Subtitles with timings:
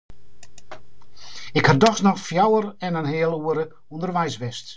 [1.59, 3.63] Ik ha dochs noch fjouwer en in heal oere
[3.93, 4.67] ûnderweis west.